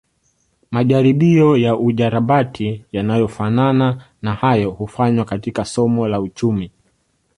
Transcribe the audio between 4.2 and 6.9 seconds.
na hayo hufanywa katika somo la uchumi